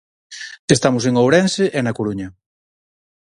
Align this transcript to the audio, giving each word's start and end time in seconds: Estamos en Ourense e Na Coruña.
Estamos 0.75 1.03
en 1.05 1.15
Ourense 1.23 1.63
e 1.77 1.79
Na 1.81 1.95
Coruña. 1.97 2.27